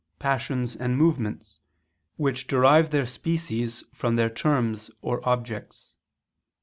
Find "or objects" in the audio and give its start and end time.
5.03-5.93